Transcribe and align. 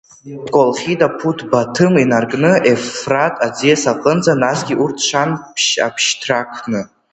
Колхида 0.55 1.07
Ԥуҭ-Баҭым 1.17 1.93
инаркны 2.03 2.51
Евфрат 2.71 3.35
аӡиас 3.45 3.83
аҟынӡа, 3.91 4.33
насгьы 4.41 4.75
урҭ 4.83 4.97
шан 5.07 5.29
ԥшь-абшьҭракны… 5.55 6.81